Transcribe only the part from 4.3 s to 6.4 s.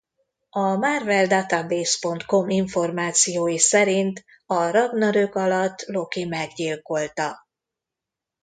a Ragnarök alatt Loki